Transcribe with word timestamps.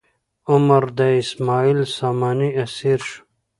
عمر 0.51 0.83
د 0.97 0.99
اسماعیل 1.21 1.79
ساماني 1.97 2.49
اسیر 2.63 2.99
شو. 3.09 3.19